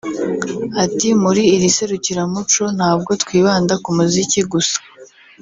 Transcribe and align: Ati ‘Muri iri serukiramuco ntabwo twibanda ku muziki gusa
Ati 0.83 1.07
‘Muri 1.23 1.41
iri 1.55 1.69
serukiramuco 1.77 2.63
ntabwo 2.77 3.11
twibanda 3.23 3.73
ku 3.83 3.89
muziki 3.97 4.39
gusa 4.51 4.77